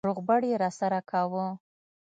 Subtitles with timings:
[0.07, 1.45] روغبړ يې راسره کاوه.